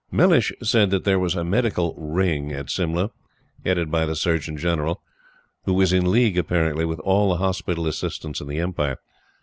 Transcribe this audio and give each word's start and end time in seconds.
Mellish 0.09 0.51
said 0.63 0.89
that 0.89 1.03
there 1.03 1.19
was 1.19 1.35
a 1.35 1.43
Medical 1.43 1.93
"Ring" 1.95 2.51
at 2.51 2.71
Simla, 2.71 3.11
headed 3.63 3.91
by 3.91 4.07
the 4.07 4.15
Surgeon 4.15 4.57
General, 4.57 4.99
who 5.65 5.75
was 5.75 5.93
in 5.93 6.09
league, 6.09 6.39
apparently, 6.39 6.85
with 6.85 6.99
all 7.01 7.29
the 7.29 7.37
Hospital 7.37 7.85
Assistants 7.85 8.41
in 8.41 8.47
the 8.47 8.57
Empire. 8.57 8.97